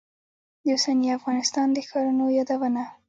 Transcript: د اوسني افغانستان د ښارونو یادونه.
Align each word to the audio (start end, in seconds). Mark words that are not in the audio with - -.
د 0.63 0.65
اوسني 0.75 1.07
افغانستان 1.17 1.67
د 1.73 1.77
ښارونو 1.89 2.25
یادونه. 2.37 2.83